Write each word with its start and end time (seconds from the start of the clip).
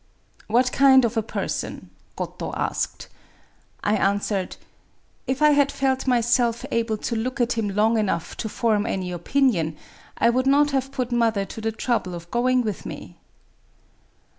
'* 0.27 0.47
What 0.57 0.71
kind 0.71 1.05
of 1.05 1.15
a 1.15 1.21
person?" 1.21 1.91
Goto 2.15 2.53
asked. 2.57 3.07
I 3.83 3.95
answered: 3.95 4.55
—"If 5.27 5.43
I 5.43 5.51
had 5.51 5.71
felt 5.71 6.07
myself 6.07 6.65
able 6.71 6.97
to 6.97 7.15
look 7.15 7.39
at 7.39 7.53
him 7.53 7.69
long 7.69 7.99
enough 7.99 8.35
to 8.37 8.49
form 8.49 8.87
any 8.87 9.11
opinion, 9.11 9.77
I 10.17 10.31
would 10.31 10.47
not 10.47 10.71
have 10.71 10.91
put 10.91 11.11
mother 11.11 11.45
to 11.45 11.61
the 11.61 11.71
trouble 11.71 12.15
of 12.15 12.31
going 12.31 12.63
with 12.63 12.83
me." 12.83 13.19